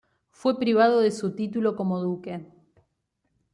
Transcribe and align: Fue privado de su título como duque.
Fue 0.31 0.57
privado 0.57 0.99
de 1.01 1.11
su 1.11 1.35
título 1.35 1.75
como 1.75 1.99
duque. 1.99 2.43